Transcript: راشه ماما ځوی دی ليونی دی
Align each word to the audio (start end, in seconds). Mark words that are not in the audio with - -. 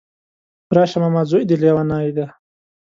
راشه 0.75 0.97
ماما 1.03 1.21
ځوی 1.31 1.43
دی 1.49 1.55
ليونی 1.61 2.09
دی 2.15 2.25